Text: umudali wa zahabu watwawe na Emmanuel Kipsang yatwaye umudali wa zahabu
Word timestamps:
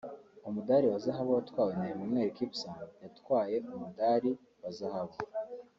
umudali 0.47 0.85
wa 0.91 0.99
zahabu 1.05 1.31
watwawe 1.37 1.73
na 1.79 1.85
Emmanuel 1.93 2.29
Kipsang 2.37 2.81
yatwaye 3.03 3.57
umudali 3.75 4.31
wa 4.61 4.71
zahabu 4.77 5.15